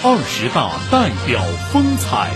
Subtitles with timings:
[0.00, 1.42] 二十大代表
[1.72, 2.30] 风采。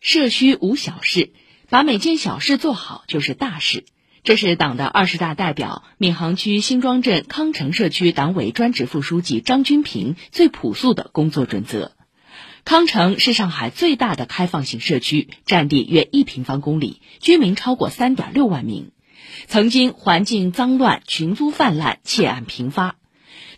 [0.00, 1.32] 社区无小事，
[1.70, 3.84] 把每件小事做好就是大事。
[4.24, 11.92] 这是党的二十大代表、闵行区新庄镇康城社区党委专职副书记张军平最朴素的工作准则。
[12.64, 18.90] 康城是上海最大的开放型社区，占地约一平方公里，居民超过三点六万名。
[19.46, 22.96] 曾经环境脏乱、群租泛滥、窃案频发。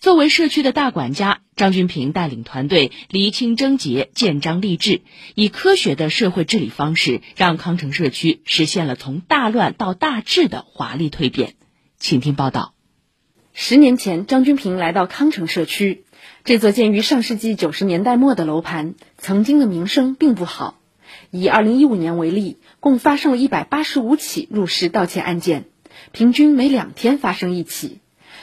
[0.01, 5.03] 作为社区的大管家，张军平带领团队厘清症结、建章立制，
[5.35, 11.53] 以科学的社会治理方式，让康城社区实现了从大乱到大治的华丽蜕变。
[11.99, 12.73] 请听报道。
[13.53, 16.05] 十年前，张军平来到康城社区，
[16.45, 20.81] 这座建于上世纪九十年代末的楼盘，曾经的名声并不好。
[21.31, 25.67] 以二零一五年为例，共发生了一百八十五起入室盗窃案件，
[26.11, 27.99] 平均每两天发生一起。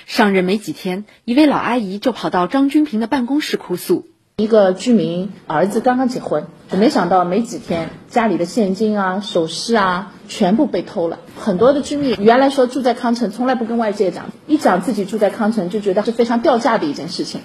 [0.08, 4.08] 上任没几天，一位老阿姨就跑到张军平的办公室哭诉：
[4.38, 11.20] 一个居民儿子刚刚结婚，没想到没几天，家里的现金啊、首饰啊全部被偷了。
[11.36, 17.42] 很多的居民原来说住在康城，从来不跟外界讲，一讲自己住在康城，就觉得是非常掉价的一件事情。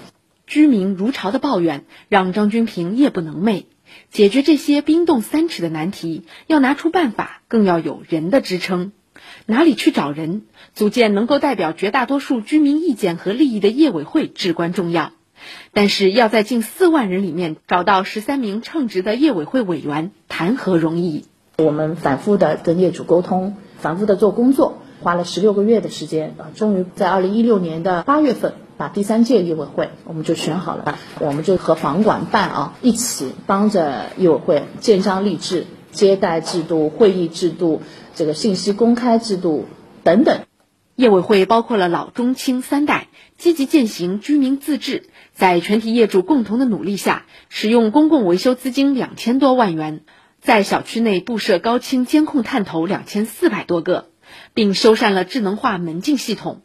[0.47, 3.64] 居民如潮的抱怨让张军平夜不能寐。
[4.12, 8.92] 解决这些冰冻三尺的难题，要拿出办法，更要有人的支撑。
[9.47, 10.42] 哪里去找人？
[10.75, 15.12] 组建能够代表绝大多数居民意见和利益的业委会至关重要。
[15.73, 21.25] 但是要在近四万人里面找到十三名称职的业委会委员，谈何容易？
[21.59, 30.98] 我们反复的跟业主沟通，反复的做工作，花了十六个月的时间啊，终于在二零一六年的八月份，把第三届业委会我们就选好了。
[31.19, 35.67] 我们就和房管办啊一起帮着业委会建章立制。
[35.92, 37.83] 接待制度、会议制度、
[38.14, 39.66] 这个信息公开制度
[40.05, 40.44] 等等，
[40.96, 50.05] 业委会包括了老中青三代，积极践行居民自治，在全体业主共同的努力下，使用公共维修资金两千多万元，
[50.40, 54.11] 在小区内布设高清监控探头两千四百多个，
[54.52, 56.62] 并修缮了智能化门禁系统。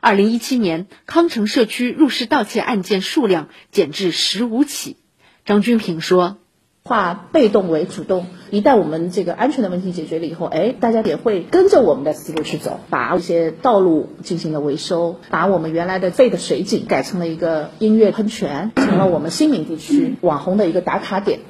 [0.00, 4.96] 二零一七年，康城社区入室盗窃案件数量减至十五起。
[5.44, 6.38] 张军平说。
[6.82, 21.40] 化被动为主动，一旦我们这个安全的问题解决了以后，哎，大家也会跟着我们的思路去走，把一些道路进行了维修，把我们原来的废的水井改成了一个音乐喷泉， 成了我们新民地区网红的一个打卡点。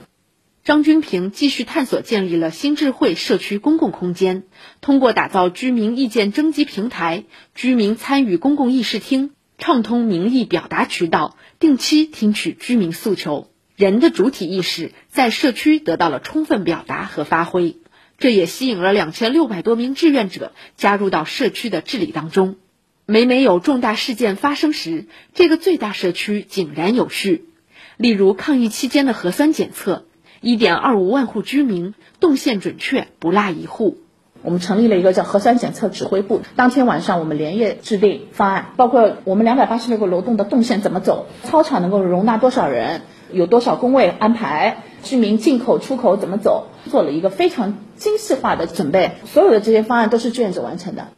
[0.62, 4.42] 张军平继续探索建立了新智慧社区公共空间，
[4.82, 7.24] 通过打造居民意见征集平台、
[7.54, 13.49] 居民参与公共议事厅，畅通民意表达渠道，定期听取居民诉求。
[13.80, 17.78] 人的主体意识在社区得到了充分表达和发挥，
[18.18, 22.56] 这也吸引了两千六百多名志愿者加入到社区的治理当中。
[23.06, 27.46] 每每有重大事件发生时，这个最大社区井然有序。
[27.96, 30.04] 例如抗疫期间的核酸检测，
[30.42, 33.97] 一点二五万户居民动线准确，不落一户。
[34.42, 43.00] 我们成立了一个叫核酸检测指挥部，当天晚上我们连夜制定方案，包括我们两百八十六个楼栋的动线怎么走，操场能够容纳多少人。
[43.32, 44.84] 有多少工位安排？
[45.02, 46.68] 居民进口出口怎么走？
[46.91, 51.08] 做了一个非常精细化的准备，所有的这些方案都是志愿者完成的。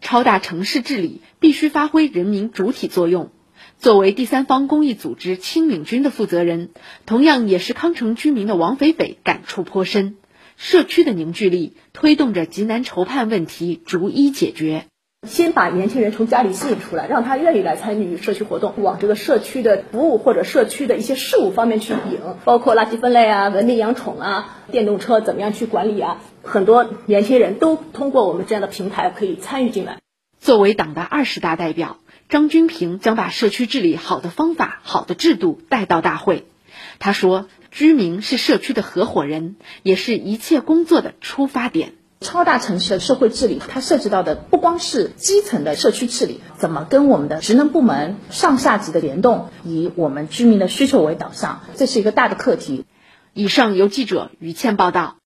[0.00, 3.30] 超大城市治理必须发挥人民主体作用。
[3.78, 6.70] 作为第三方公益组织“青敏军”的负责人，
[7.04, 10.16] 同样也是康城居民的王斐斐感触颇深。
[10.56, 14.86] 社区的凝聚力推动着急难愁盼问题逐一解决。
[15.28, 29.98] 先把年轻人从家里吸引出来，让他愿意来参与社区活动，往这个社区的服务或者社区的一些事务方面去引，包括垃圾分类啊、文明养宠啊、电动车怎么样去管理啊，很多年轻人都通过我们这样的平台可以参与进来。
[30.40, 36.46] 作为党的二十大代表，张军平将把社区治理好的方法、好的制度带到大会。
[36.98, 39.54] 他说：“居民是社区的合伙人，
[39.84, 52.86] 也是一切工作的出发点。”超大城市的社会治理，它涉及到的不光是基层的社区治理，怎么跟我们的职能部门上下级的联动，以我们居民的需求为导向，这是一个大的课题。
[53.34, 55.16] 以上由记者于倩报道。